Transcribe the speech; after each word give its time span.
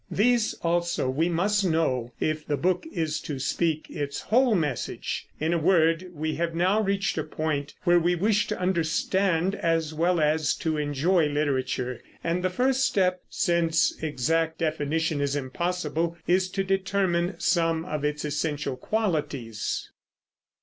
These 0.09 0.55
also 0.63 1.11
we 1.11 1.29
must 1.29 1.63
know, 1.63 2.11
if 2.19 2.43
the 2.47 2.57
book 2.57 2.87
is 2.91 3.19
to 3.21 3.37
speak 3.37 3.87
its 3.87 4.19
whole 4.21 4.55
message. 4.55 5.27
In 5.39 5.53
a 5.53 5.59
word, 5.59 6.09
we 6.11 6.33
have 6.37 6.55
now 6.55 6.81
reached 6.81 7.19
a 7.19 7.23
point 7.23 7.75
where 7.83 7.99
we 7.99 8.15
wish 8.15 8.47
to 8.47 8.59
understand 8.59 9.53
as 9.53 9.93
well 9.93 10.19
as 10.19 10.55
to 10.55 10.75
enjoy 10.77 11.27
literature; 11.27 12.01
and 12.23 12.43
the 12.43 12.49
first 12.49 12.83
step, 12.83 13.21
since 13.29 13.91
exact 14.01 14.57
definition 14.57 15.21
is 15.21 15.35
impossible, 15.35 16.17
is 16.25 16.49
to 16.49 16.63
determine 16.63 17.35
some 17.39 17.85
of 17.85 18.03
its 18.03 18.25
essential 18.25 18.77
qualities. 18.77 19.91